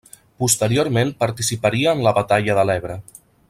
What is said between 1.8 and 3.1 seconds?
en la batalla de l'Ebre.